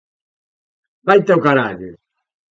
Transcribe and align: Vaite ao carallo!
Vaite 1.07 1.29
ao 1.31 1.43
carallo! 1.47 1.89